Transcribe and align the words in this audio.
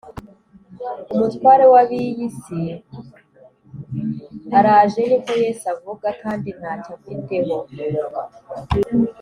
“Umutware 1.13 1.65
w’ab’iyi 1.73 2.27
si 2.39 2.61
araje, 4.57 5.01
niko 5.09 5.31
Yesu 5.43 5.63
avuga, 5.75 6.07
kandi 6.21 6.47
ntacyo 6.59 6.91
amfiteho 6.95 7.57